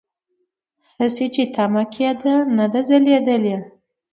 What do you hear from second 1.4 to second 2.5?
تمه کېده